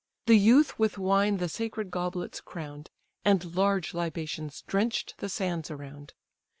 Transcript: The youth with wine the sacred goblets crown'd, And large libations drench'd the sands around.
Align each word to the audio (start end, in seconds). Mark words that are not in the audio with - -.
The 0.25 0.35
youth 0.35 0.79
with 0.79 0.97
wine 0.97 1.37
the 1.37 1.47
sacred 1.47 1.91
goblets 1.91 2.41
crown'd, 2.41 2.89
And 3.23 3.55
large 3.55 3.93
libations 3.93 4.63
drench'd 4.63 5.13
the 5.19 5.29
sands 5.29 5.69
around. 5.69 6.13